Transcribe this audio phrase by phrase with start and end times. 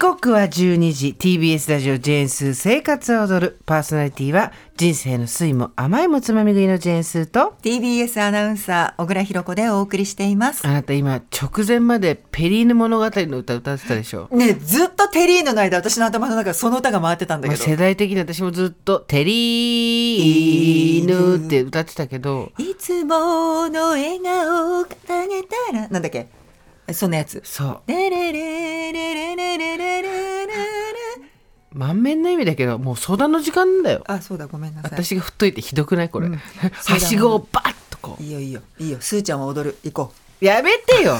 [0.00, 1.14] 刻は12時。
[1.18, 3.58] TBS ラジオジェーンスー生活を踊る。
[3.66, 10.66] パーソナリティは人生の酸いも甘いもつまみ食いのジェーンスーと TBS アナウンサー小倉弘子でお送りしています。
[10.66, 14.26] あなた今直前までペリーヌ物語の歌歌ってたでしょ？
[14.32, 26.26] ねずっとテリーヌの間私の頭の中その歌が回ってたんだけど、世代的に私もずっと「テリーヌ」って歌ってたけど「いつもの笑顔を掲げたら」なんだっけ？
[26.94, 27.40] そんなやつ。
[27.44, 29.39] そう「レレレレレレ
[31.80, 34.04] 満面の意味だけどもう相談の時間だよ。
[34.06, 34.90] あそうだごめんなさい。
[34.92, 36.08] 私が振っといてひどくない？
[36.10, 36.36] これ、うん。
[36.36, 38.22] はしごをバッとこう。
[38.22, 38.98] いいよいいよいいよ。
[39.00, 39.76] スーちゃんは踊る。
[39.84, 41.16] 行こやめてよ。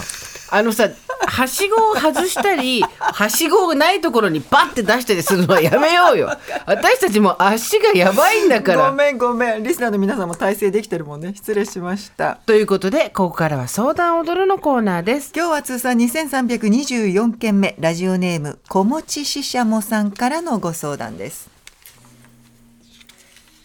[0.51, 0.88] あのさ
[1.30, 6.37] はしごを外したりはしごがないところにバッて出したりするのはやめようよ。
[6.66, 8.93] 私たちも足がやばいんだから。
[8.93, 9.62] めんごめん。
[9.62, 11.33] リスナーの皆さんも体制できてるもんね。
[11.35, 12.41] 失礼しました。
[12.47, 15.33] ということでここからは相談踊るのコーナーです。
[15.35, 17.76] 今日は通算2324件目。
[17.79, 21.49] ラジオネーム小持ししゃもさんからのご相談です。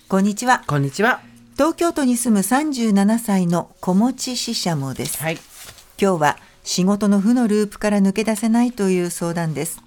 [0.07, 0.63] こんにちは。
[0.67, 1.21] こんにちは。
[1.55, 5.17] 東京都に住む37歳の小持ししゃもです。
[5.17, 5.39] はい。
[5.99, 9.81] 今日は仕事の負のループから抜け出せないという相談です。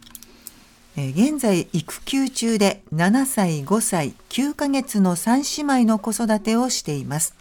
[0.96, 7.34] えー現在育休中で7歳5歳9ヶ月の3姉妹の子育てをしています。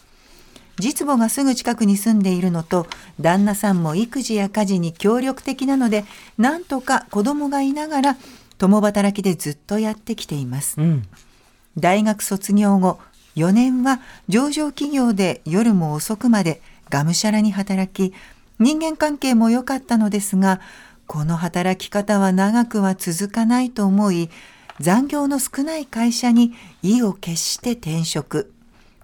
[0.79, 2.87] 実母がすぐ近くに住んでいるのと
[3.19, 6.05] 旦那さんも育児や家事に協力的なので
[6.37, 8.17] なんとか子供がいながら
[8.59, 10.81] 共働きでずっとやってきています。
[10.81, 11.03] うん
[11.77, 12.99] 大学卒業後
[13.35, 18.15] 4年は上場企業で夜も遅くまでがむしゃらに働き
[18.59, 20.59] 人間関係も良かったのですが
[21.05, 24.29] この働き方は長くは続かないと思い
[24.79, 28.51] 残業の少ない会社に意を決して転職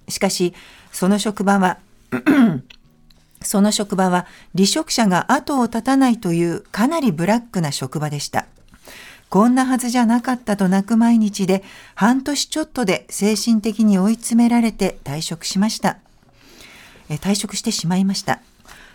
[0.09, 0.53] しかし
[0.91, 1.79] その職場は
[3.41, 8.45] その職場は離職者が後を絶たないというかなりブラックな職場でした。
[9.29, 11.63] こんなはずじゃなかったと泣く毎日で
[11.95, 15.97] 半年ちょっとで精神的に追い詰められて退職しました。
[17.09, 18.41] え退職してしまいました。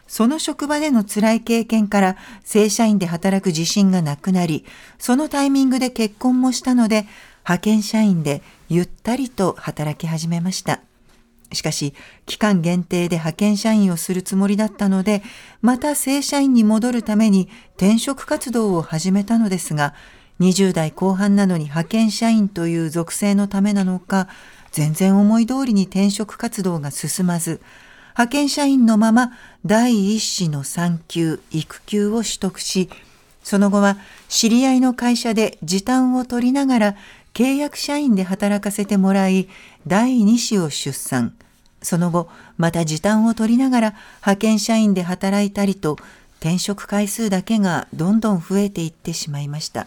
[0.09, 4.65] その職場での辛い経験から正社員で働く自信がなくなり、
[4.99, 7.07] そのタイミングで結婚もしたので、
[7.45, 10.81] 派遣社員でゆったりと働き始めました。
[11.53, 11.95] しかし、
[12.27, 15.23] 期間限定で派遣社員をするつもりだったので、
[15.63, 19.95] また正社員に戻るために転職活動を始めたのですが、
[20.41, 24.29] 20代後半なのに派遣社員という属性のためなのか、
[24.73, 27.61] 全然思い通りに転職活動が進まず、
[28.19, 29.31] 派遣社員のまま
[29.65, 32.91] 第一子の産休、育休を取得し、
[33.45, 33.97] その後は
[34.29, 36.97] 知り合いの会社で時短を取りながら
[37.33, 39.49] 契約社員で働かせてもらい、
[39.87, 41.33] 第二子を出産。
[41.81, 45.97] その後、また時短を取りながら派遣社員で働いたりと、
[46.41, 49.87] 転職回数だけがどんどん増えていってしまいました。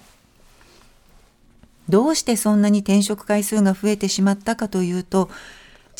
[1.89, 5.29] どうしてそんなに転職回数が増えてしまったかというと、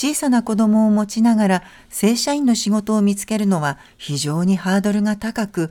[0.02, 5.70] 小さな子供を持ちながら正社員の仕事を見つけるのは非常にハードルが高く、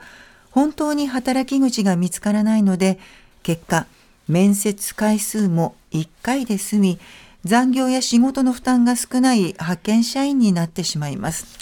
[0.53, 3.01] 本当に働き口が見つからないので、
[3.43, 3.87] 結果、
[4.29, 7.01] 面接回数も1回で済み、
[7.45, 11.59] 残業や仕事の負担が少ない派遣社員になってしまいます。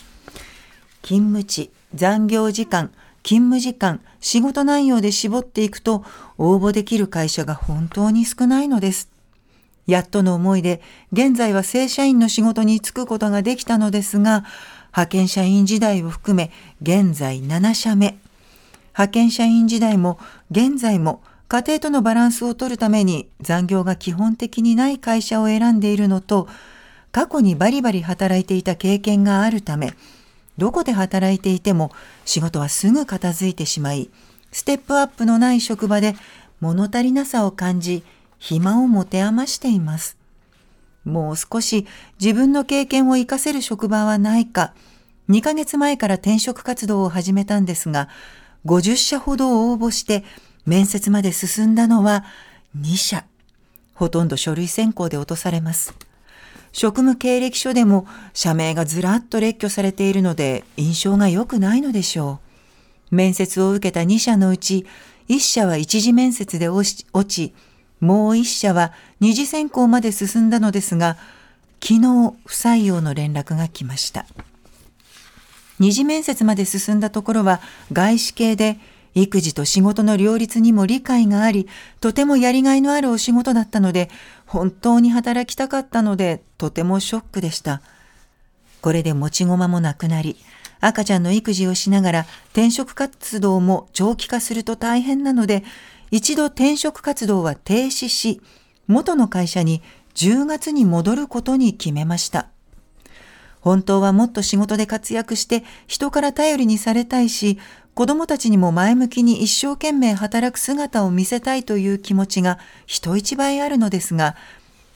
[1.01, 2.91] 勤務地、残業時間、
[3.23, 6.05] 勤務時間、仕事内容で絞っていくと
[6.37, 9.09] 応募できる会社が本当に少ないのです。
[9.89, 10.83] やっとの思いで、
[11.13, 14.45] 現在は正社員の仕事に就くことができたのですが、
[14.89, 18.19] 派遣社員時代を含め、現在7社目。
[18.93, 20.19] 派遣社員時代も、
[20.51, 26.49] 現在も、家庭とのバランスを取るために残業が基本的にない会社を選んでいるのと、
[27.11, 29.95] 過去にバリバリ働いていた経験があるため、
[30.59, 31.93] どこで働いていても
[32.27, 34.11] 仕事はすぐ片付いてしまい、
[34.53, 36.15] ステップアップのない職場で
[36.61, 38.05] 物足りなさを感じ、
[38.39, 40.17] 暇を持て余しています。
[41.05, 41.87] もう少し
[42.21, 44.75] 自分の経験を活かせる職場はないか、
[45.29, 48.09] 2ヶ月前から転職活動を始めたんですが、
[48.67, 50.25] 50社ほど応募して
[50.67, 52.25] 面接まで進んだのは
[52.79, 53.25] 2社。
[53.95, 55.95] ほとんど書類選考で落とされます。
[56.73, 62.41] 職務経歴書でも社名がずらっと列挙されているので印象が良くないのでしょ
[63.11, 63.15] う。
[63.15, 64.87] 面接を受けた2社のうち
[65.29, 67.55] 1社は一次面接で落ち、落ち
[68.01, 71.17] もう1社は二次選考まで進んだのですが、
[71.81, 72.01] 昨日
[72.45, 74.27] 不採用の連絡が来ました。
[75.79, 77.61] 二次面接まで進んだところは
[77.93, 78.79] 外資系で
[79.15, 81.69] 育児と仕事の両立にも理解があり、
[82.01, 84.11] とてもやりがいのあるお仕事だったので、
[84.47, 87.83] 本当に働きたかったので、とてもショックでした。
[88.81, 90.37] これで持ち駒もなくなり、
[90.81, 95.65] 赤ちゃんの育児をしながら転職活動も長期化すると大変なので、
[96.11, 98.41] 一度転職活動は停止し、
[98.87, 99.83] 元の会社に
[100.15, 102.49] 10月に戻ることに決めました。
[103.61, 107.59] 本当はもっと仕事で活躍して人から頼りにされたいし、
[107.95, 114.37] 子供たちにも前向きに一生懸命働く姿を見せたいという気持ちが人一倍あるのですが、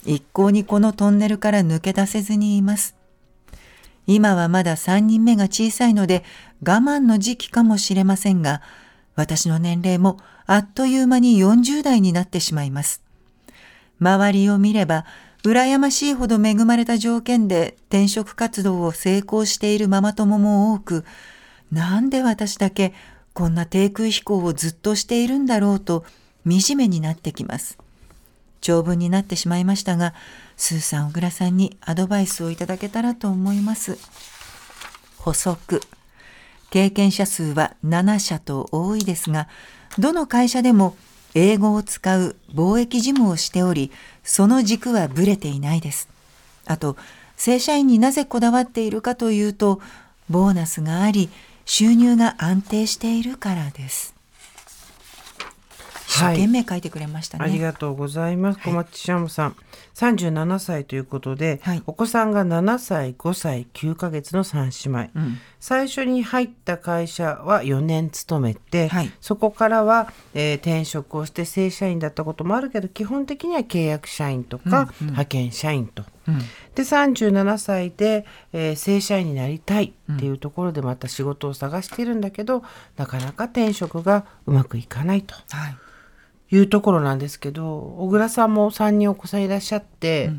[0.06, 2.94] 一向にこのトンネルから抜け出せずにいます。
[4.06, 6.24] 今はまだ3人目が小さいので
[6.60, 8.62] 我慢の時期かもしれませんが、
[9.14, 10.18] 私の年齢も
[10.52, 13.00] あっという間に40代になってしまいます。
[13.98, 15.06] 周りを見れば、
[15.44, 21.06] 羨ましいほど恵まれた条件で転職活動を成功しているママ友も多く、
[21.70, 22.92] なんで私だけ
[23.32, 26.04] こんな低空飛行をずっとしているんだろうと
[26.46, 27.78] 惨めになってきます。
[28.60, 30.12] 長文になってしまいましたが、
[30.58, 33.96] スーさん、小倉さんにアドバイスをいただけたらと思います。
[35.16, 35.80] 補足。
[36.68, 39.48] 経験者数は7社と多いですが、
[39.98, 40.96] どの会社でも
[41.34, 43.90] 英語を使う貿易事務をしており、
[44.22, 46.08] その軸はぶれていないです。
[46.66, 46.96] あと、
[47.36, 49.80] 正社員になぜこだわっているかというと、
[50.30, 51.28] ボーナスがあり、
[51.64, 54.14] 収入が安定しているからです。
[56.12, 57.44] 一生懸命書いてくれましたね。
[57.44, 58.60] ありがとうございます。
[58.60, 59.56] 小松シャムさん、
[59.94, 65.10] 37歳ということで、はいお子さんが7歳、5歳、9ヶ月の3姉妹。
[65.14, 76.04] うん最初に入った会社は4年勤めて、はいそこからは、えー転職をして正社員だったこともあるけど基本的には契約社員とか、派遣社員と。
[76.28, 76.38] うん
[76.74, 82.62] で37歳で、えー正社員になりたいっていうところでまた仕事を探しているんだけど、
[82.96, 85.76] なかなか転職がうまくいかないとはい。
[86.52, 90.30] いうところなんですけど小倉さんも3人お子さんいらっしゃって、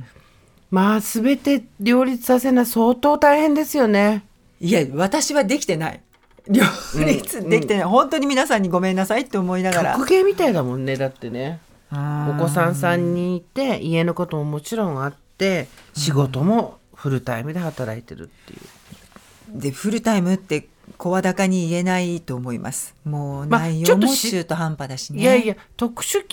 [0.69, 4.23] まあ全て両立させるのは相当大変ですよね。
[4.61, 6.01] いや、私はできてない。
[6.47, 6.63] 両
[7.05, 7.83] 立できてない。
[7.83, 9.93] 本当に皆さんにごめんなさいって思いながら。
[9.93, 11.59] 格ゲーみたいだもんねだってね。
[11.91, 19.59] おお子さん3人いて家のことももちろんあって仕事もフルタイムで働いてるっていう。
[19.59, 20.67] で、フルタイムって
[20.97, 22.95] 声高に言えないと思います。
[23.05, 25.21] もうまあ内容も中途半端だしね。
[25.21, 26.23] いやいや特殊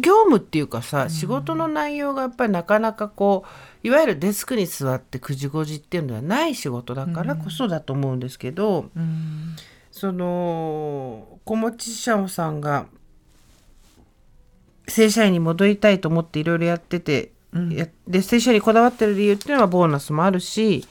[0.00, 3.44] 業務っていうかさ、仕事の内容がやっぱりなかなかこ
[3.84, 9.56] ういわゆるデスクに座って9時5時っていうのはない仕事だからこそだと思うんですけど、うん。
[9.92, 12.86] その小持社長さんが
[14.86, 17.32] 正社員に戻りたいと思っていろいろやってて、
[17.70, 20.86] やで正社員にこだわってる理由っていうのはボーナスもあるし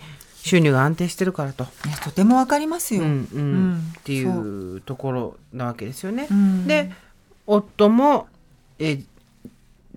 [0.49, 1.63] 収入が安定してるからと。
[1.63, 3.03] いやとてもわかりますよ。
[3.03, 6.27] うんうんうんっていうところなわけですよね。
[6.29, 6.91] うんで
[7.45, 8.27] 夫も、
[8.79, 9.05] えー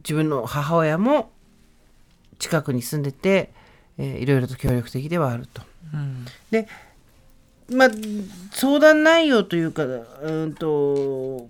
[0.04, 1.30] 自分の母親も
[2.40, 3.52] 近くに住んでて、
[3.98, 5.62] えーいろいろと協力的ではあると。
[5.94, 6.68] うんで
[7.70, 7.88] まあ
[8.50, 11.48] 相談内容というかうんと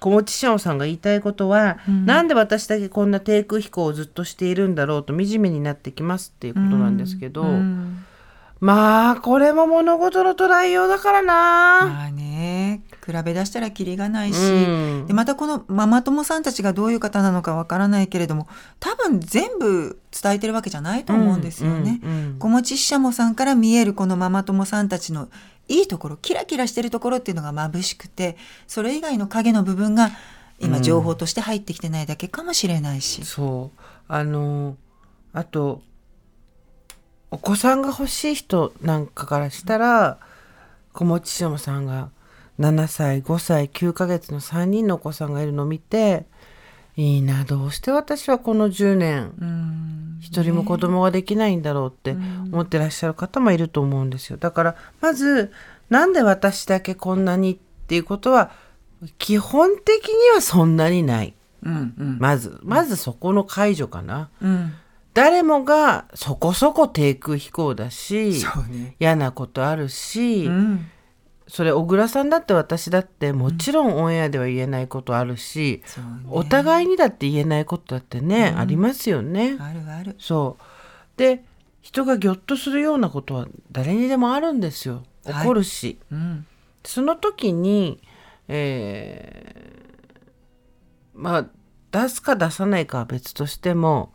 [0.00, 8.04] 小持社長さんが言いたいことは、なんで私だけこんな低空飛行をずっとしているんだろうと惨めになってきますっていうことなんですけど、うん
[8.60, 11.86] まあこれも物事の捉えようだからな。
[11.86, 18.48] まあね、比べ出したらキリがないし、うんでまたこのママ友さんたちがどういう方なのかわからないけれども
[18.80, 22.00] 多分全部伝えてるわけじゃないと思うんですよね。
[22.02, 25.28] うんうんうん小持ししゃもさんから見えるこのママ友さんたちの
[25.68, 28.36] いいところキラキラしてるところっていうのが眩しくて
[28.66, 30.10] それ以外の影の部分が
[30.60, 33.24] 今情報として入ってきてないだけかもしれないし。
[33.24, 34.76] そうあの
[35.32, 35.82] あと
[37.30, 40.18] お子さんが欲しい人なんかからしたら
[40.92, 42.10] 小持しもさんが
[42.58, 46.26] 7歳5歳9ヶ月の3人のお子さんがいるのを見て
[46.96, 50.18] いいなどうして私はこの10年うん。
[50.20, 52.10] 一人も子供ができないんだろうって
[52.52, 54.36] 思ってらっしゃる方もいると思うんですよ。
[54.36, 55.52] だからまず
[55.90, 58.50] なんで私だけこんなにっていうことは
[59.18, 61.34] 基本的にはそんなにない。
[61.62, 62.18] うんうん。
[62.18, 64.28] まずまずそこの解除かな。
[64.42, 64.74] うん
[65.18, 68.96] 誰もがそこそこ低空飛行だしね。
[69.00, 70.86] 嫌なことあるし、うん。
[71.48, 76.10] それ小倉さんだって私だってもちろんオンエアでは言えないことあるし、そうね。
[76.30, 79.56] お互いにだって言えないことだってね、ありますよね。
[79.58, 80.14] あるある。
[80.20, 80.62] そう。
[81.18, 81.44] で
[81.80, 84.94] 人がギョッとするようなことは誰にでもあるんですよ。
[84.94, 86.46] はい起こるし、うん。
[86.84, 88.00] その時に、
[88.46, 89.78] えー
[91.14, 91.46] まあ
[91.90, 94.12] 出すか出さないかは別としても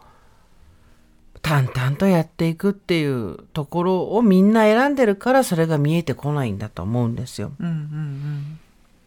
[1.44, 7.52] 淡々とやっていくっていうところをみんな選んでるからそれが見えてこないんだと思うんですよ。
[7.60, 8.60] うんうんうん。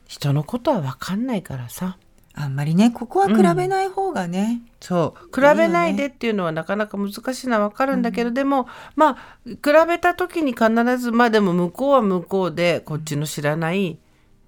[0.06, 1.96] 人のことは分かんないからさ。
[2.38, 4.60] あんまりねここは比べない方がね。
[4.82, 9.16] そう比べないでっていうのはなかなか難しいのは分かるんだけど、でもまあ
[9.46, 9.56] 比
[9.88, 13.98] べた時に必ずまあでも向こうは向こうでこっちの知らない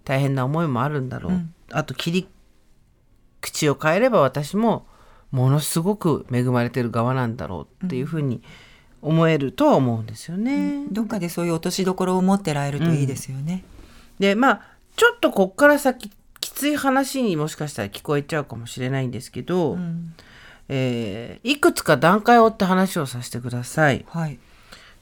[0.04, 1.40] 大変な思いもあるんだろう、
[1.72, 2.28] あと切り
[3.40, 4.86] 口を変えれば私も
[5.30, 8.42] ものすごく恵まれてる側なんだろうっていうふうに
[9.02, 10.86] 思えるとは思うんですよね。
[10.90, 13.64] どっかでそういう落としどころを持ってられるといいですよね。
[14.18, 14.62] でまあ
[14.96, 20.14] ちょっとこっから先きつい話にもしかしたら聞こえちゃうかもしれないんですけど、うん
[20.68, 24.04] えーいくつか段階を追って話をさせてください。
[24.08, 24.38] はい。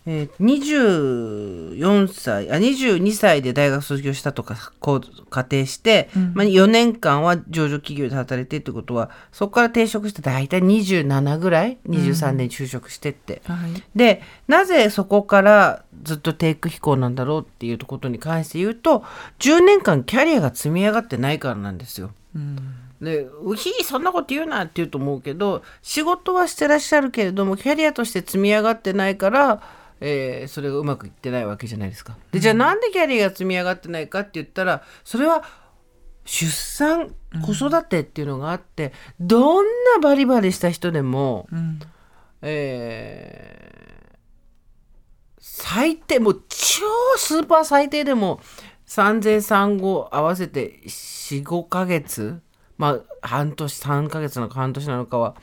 [0.06, 13.82] えー24歳あ22歳で大学卒業したとかこう仮定して、うんまあ、4年間は上場企業で働いてってことはそこから転職して大体27ぐらい23年就職してって、はい。
[13.96, 19.04] でなぜそこからずっと低空飛行なんだろうっていうことに関して言うと
[19.40, 22.12] 10年間キャリアが積み上がってないからなんですよ。
[22.34, 22.56] うん。
[23.00, 29.62] で「うひそんなこと言うな」って言うと思うけど仕事はしてらっしゃるけれどもキャリアとして積み上がってないから、
[30.00, 32.17] えーそれがうまくいってないわけじゃないですか。
[32.33, 35.43] でじゃあなんでキャリアが積み上がってないかって言ったらそれは
[36.25, 41.81] 出産子育てっていうのがあって、どんなバリバリした人でも、うん。
[42.43, 43.87] えー
[45.38, 46.85] 最低もう超
[47.17, 48.41] スーパー最低でも
[48.85, 52.41] 産前産後合わせて45ヶ月
[52.76, 55.35] まあ半年3ヶ月なのか半年なのかは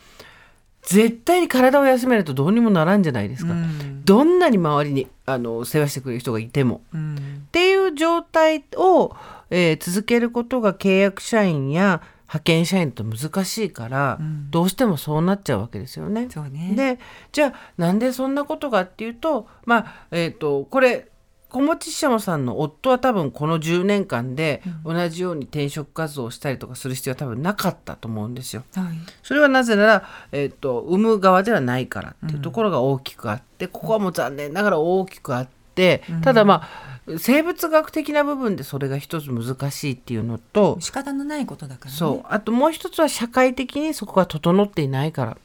[0.84, 4.04] 絶対に体を休めるとどうにもならんじゃないですか、うん。
[4.04, 6.82] どんなに周りにあの世話してくれる人がいても。
[6.94, 7.16] うん。
[7.16, 9.16] っていう状態を、
[9.50, 16.28] えー続けることが契約社員や派遣社員と難しいから、うんどうしてもそうなっちゃうわけですよね。
[16.50, 16.74] ね。
[16.76, 17.00] で
[17.32, 21.08] じゃあなんでそんなことかっていうとまあえっ、とこれ
[21.54, 28.64] 小持師匠さんの夫は多分この10年間で同じように転職活動をしたりとかする必要は多分なかったと思うんですよ。
[28.74, 28.86] はい。
[29.22, 41.98] それはなぜなら、えー、と産む側ではないからっていうところが大きくあって、ここはもう残念ながら大きくあって、ただまあ生物学的な部分でそれが一つ難しいっていうのと、仕方のないことだからね。
[41.98, 45.38] そうあともう一つは社会的にそこが整っていないから。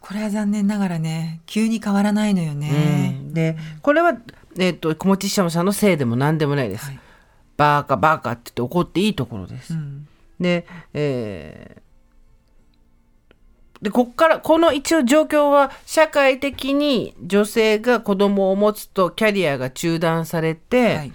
[0.00, 3.18] これは残念ながらね、急に変わらないのよね。
[3.22, 4.14] うんでこれは、
[4.58, 6.86] えー、と小持師匠さんのせいでも何でもないです。
[6.86, 7.00] はい。
[7.56, 9.74] バーカバーカって言って怒っていいところです。
[9.74, 10.08] うん。
[10.40, 11.88] で、えー
[13.80, 21.12] でこっからこの一応状況は社会的に女性が子供を持つとキャリアが中断されて、はい。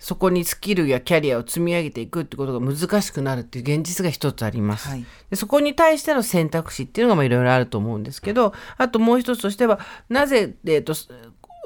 [0.00, 4.88] そこにスキルやキャリアを積み上げていくってことが難しくなるっていう現実が一つあります。
[4.88, 5.04] はい。
[5.28, 9.78] でそこに対しての選択肢っていうのがまあいろいろあると思うんですけどあともう一つとしては
[10.08, 10.94] なぜ、えーと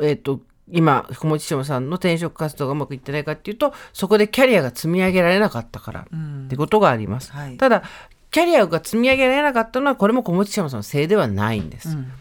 [0.03, 0.41] えーと
[0.71, 7.33] 今小持師匠さんの転職活動がうまくいってないかっていうとそこでキャリアが積み上げられなかったからうんってことがあります。
[7.33, 7.83] はいただ
[8.31, 11.91] キャリアが積み上げられなかったのはこれも小持師匠さんのせいではないんです。
[11.91, 12.13] うん。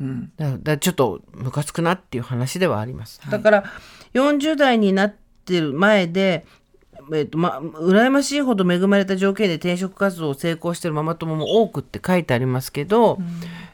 [0.00, 0.32] うん。
[0.36, 3.20] だからだちょっとムカつくなっていう話ではあります。
[3.20, 3.64] はいだから
[4.14, 6.46] 40代になってる前で、
[7.12, 13.18] えっとま、羨ましいほど恵まれた条件で転職活動を成功してるママ友も多くって書いてありますけど、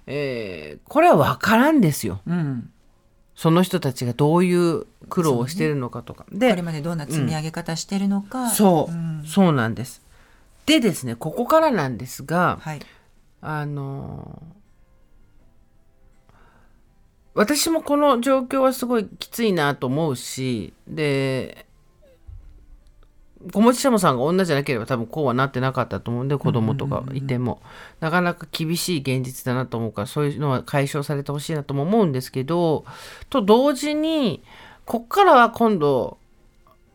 [0.06, 2.22] えーこれは分からんですよ。
[2.26, 2.70] うん。
[3.42, 6.22] その人たちがどういう苦労をしてるのかとか。
[6.22, 8.50] これでまでどんな積み上げ方してるのか。
[8.50, 10.00] そう、んそうなんです。
[10.64, 12.80] でですねここからなんですが、はい。
[13.40, 14.40] あの
[17.34, 21.66] 私もこの状況はすごいきついなと思うしで
[23.52, 27.60] 小持しゃもさんが女じゃなければ多分こうはなってなかったと思うんで子供とかいても、
[28.00, 32.84] なかなか厳しい現実だなと思うからそういうのは解消されてほしいなとも思うんですけど
[33.30, 34.42] と同時に
[34.84, 36.18] こっからは今度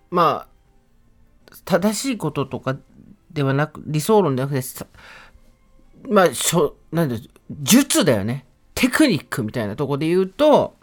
[0.09, 2.77] まあ正しいこととか
[3.31, 4.87] ではなく理想論ではなくてさ
[6.09, 7.19] まあしょなんで
[7.61, 8.45] 術だよね。
[8.75, 10.75] テクニックみたいなところで言うと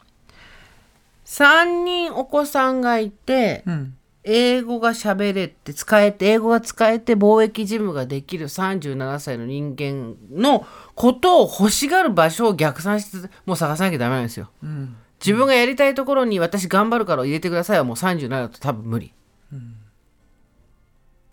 [1.27, 3.97] 3人お子さんがいてうん。
[4.25, 14.51] 英語が喋れて使えて英語が使えて貿易事務ができる37歳の人間のことを欲しがる場所を逆算してもう探さなきゃダメなんですよ。
[14.63, 14.97] うん。
[15.21, 19.13] 自分がやりたいところに私頑張るから入れてくださいはもう37だと多分無理。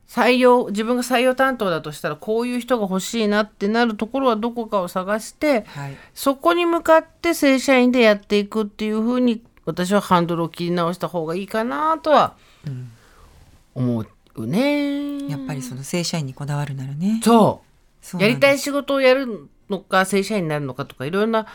[0.08, 5.98] 採用自分が採用担当だとしたらこういう人が欲しいなってなるところはどこかを探してはい。
[6.14, 12.51] そこに向かって正社員でやっていくっていうふうに私はハンドルを切り直した方がいいかなとは思
[14.36, 15.30] うね。
[15.30, 17.20] やっぱりその正社員にこだわるならね。
[17.24, 17.62] そ
[18.18, 21.46] うやりたい仕事をやるのか正社員になるのかとかいろんな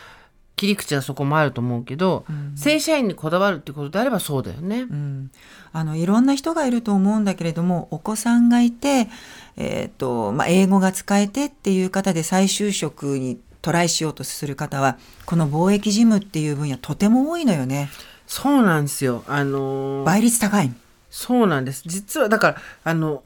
[0.57, 2.25] 切り口はそこもあると思うけど、
[2.57, 4.83] 正社員にこだわるってことであればそうだよね。
[4.83, 5.31] うん、
[5.73, 9.09] あのいろんな人がいると思うんだけれどもお子さんがいて、
[9.57, 14.97] えーとまあ、英語が使えてっていう方で再就職にトライしようとする方は
[15.27, 17.91] この貿易事務っていう分野とても多いのよね
[18.27, 19.25] そうなんですよ。
[19.27, 20.73] あのー倍率高い
[21.11, 21.83] そうなんです。
[21.87, 23.23] 実はだからあの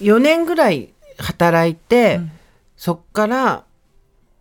[0.00, 2.30] 4年ぐらい働いて、うん。
[2.76, 3.64] そっから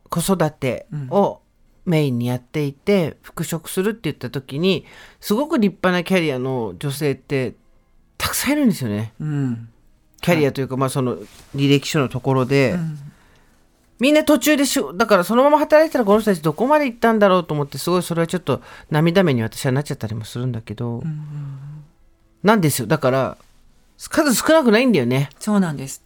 [0.10, 1.42] 子育てを
[1.86, 4.86] メインにやっていて、復職するって言った時に
[5.20, 7.56] すごく立派なキャリアの女性って
[8.18, 9.14] たくさんいるんですよね。
[9.20, 9.70] うん。
[10.22, 11.18] キャリアというか、まあその
[11.56, 12.98] 履歴書のところで、ん。
[14.00, 18.62] みんな途中でしゅだからそのまま働いてたらこの人たちどこまで行ったんだろうと思ってすごいそれはちょっと
[18.92, 21.02] 涙目に私はなっちゃったりもするんだけど、
[22.48, 22.88] なんですよ。
[22.88, 23.38] だから
[23.98, 25.30] 数少なくないんだよね。
[25.38, 26.02] そうなんです。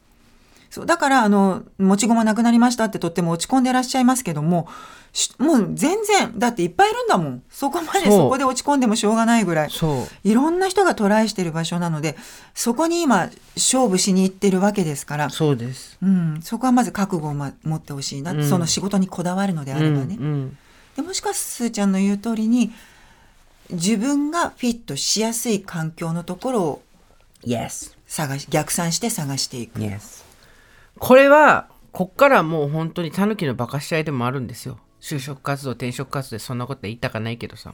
[0.72, 4.70] そうだからあの持ち駒なくなりましたってとっても落ち込んでらっしゃいますけども
[5.12, 7.44] しもう全然だっていっぱいいるんだもん。
[7.52, 9.70] そこまでそこで落ち込んでもしょうがないぐらい。
[9.70, 10.28] そう。
[10.28, 12.16] いろんな人がトライしてる場所なので
[12.56, 16.00] そこに今勝負しに行ってるわけですから、そうです。
[16.02, 18.50] うん、そこはまず覚悟をま持ってほしいな、うん。
[18.50, 20.18] その仕事にこだわるのであればね。
[20.20, 20.58] うんうん。
[20.96, 22.72] でもしかすーちゃんの言う通りに
[23.72, 26.82] 自分がフィットしやすい環境のところを
[27.44, 27.96] Yes.
[28.06, 29.80] 探し逆算して探していく。
[29.80, 30.24] Yes.
[31.00, 34.78] これはこっからもう本当にタヌキのバカし合いでもあるんですよ。
[35.00, 37.74] 就職活動転職活動でそんなこと言いたかないけどさ、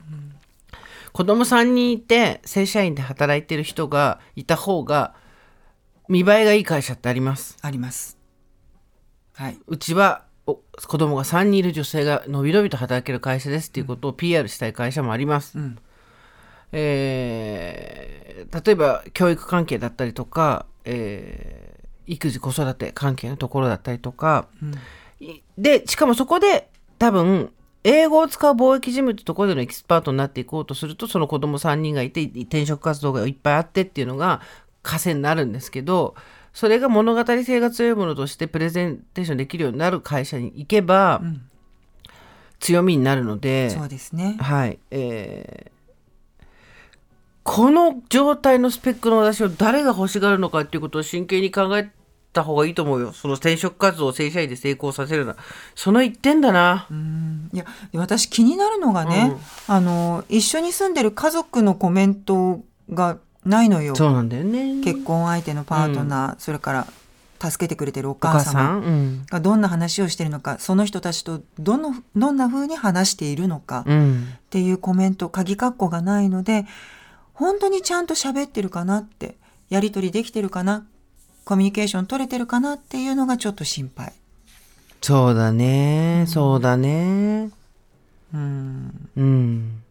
[1.12, 5.13] 子供3人いて正社員で働いてる人がいた方が
[6.08, 7.58] 見栄えがいい会社ってあります？
[7.62, 8.18] あります。
[9.34, 9.60] はい。
[9.68, 15.77] うちはお子供が3人いる女性がのびのびと働ける会社ですっていうことを PR したい会社もあります、うん
[16.71, 18.27] えー
[18.65, 24.47] 例えば教育関係だったりとか、えー育児子育て関係のところだったりとか、
[25.19, 27.51] いでしかもそこで多分
[27.83, 34.41] 英語を使う貿易事務ってところでのエキスパートになっていこうとするとその子供3人がいて転職活動がいっぱいあってっていうのが
[34.83, 36.15] 枷になるんですけど
[36.53, 41.21] それが物語性が強いものとしてプレゼンテーションできるようになる会社に行けば
[42.59, 44.38] 強みになるので、そうですね。
[44.39, 45.76] はい、えー
[47.48, 51.90] この状態のスペックの私を誰が欲しがるのかっていうことを真剣に考え
[52.33, 53.14] た方がいいと思うよ。
[53.14, 55.38] その転職活動を正社員で成功させるな。
[55.74, 56.88] その一点だな。
[57.53, 59.33] いや私気になるのがね、
[59.70, 63.96] あの一緒に住んでる家族のコメントがないのよ。
[63.96, 64.83] そうなんだよね。
[64.83, 66.88] 結婚相手のパートナー、それから
[67.40, 68.81] 助けてくれてるおお母様。
[69.29, 74.27] がどんな話をしてるのかその人たちとどのどんな風に話しているのかっうん。
[74.50, 76.66] ていうコメント鍵括弧がないので
[77.37, 79.35] 本当にちゃんと喋ってるかなって
[79.69, 80.87] やり取りできてるかな
[81.45, 84.11] コミュニケーション取れてるかなっていうのがちょっと心配。
[85.01, 86.25] そうだね。
[86.27, 87.51] そうだね。
[88.33, 89.83] うんうん。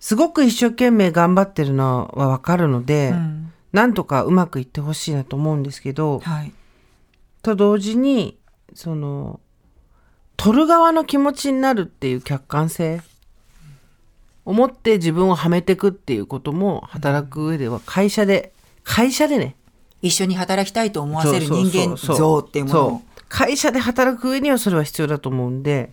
[0.00, 6.52] すごく一生懸命頑張ってるのはわかるので、うんなんとかうまくいってほしいなと思うんですけど、はい
[7.42, 8.38] と同時に
[8.74, 9.40] その
[10.36, 13.00] 取る側の気持ちになるっていう客観性
[14.48, 19.56] 思って自分をはめていくっていうことも働く上では会社で会社でね。
[20.00, 25.90] 一緒に働きたいと思わせる人間像っていうものう会社で働く上にはそれは必要だと思うんで、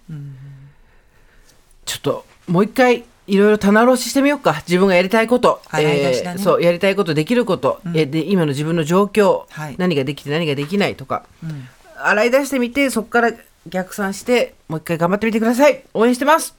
[1.83, 4.53] ちょっともう一回いろいろ棚卸ししてみようか。
[4.67, 6.39] 自分がやりたいこと、洗い出しだね。
[6.41, 9.75] そうやりたいことできること、えで今の自分の状況、はい。
[9.77, 11.25] 何ができて何ができないとか、
[11.97, 13.33] 洗い出してみてそこから
[13.67, 15.83] 逆算してもう一回頑張ってみてください。
[15.93, 16.55] 応援してます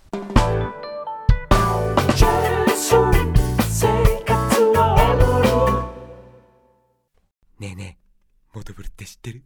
[9.07, 9.45] 知ってる？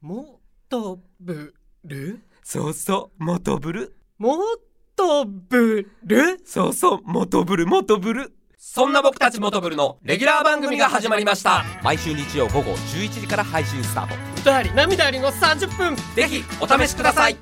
[0.00, 3.96] もとぶるそうそうモトブル。
[4.18, 4.38] も
[4.96, 8.32] とぶるそうそうモトブルモトブル。
[8.56, 11.64] そんな僕たちモトブルのレギュラー番組が始まりました。
[11.82, 14.14] 毎週日曜午後11時から配信スタート。
[14.40, 15.96] 歌あり涙ありの30分。
[16.14, 17.38] ぜひお試しください